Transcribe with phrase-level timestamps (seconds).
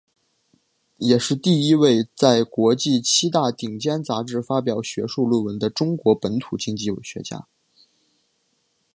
[0.97, 7.47] 也是第一位在国际七大顶尖杂志发表学术论文的中国本土经济学家。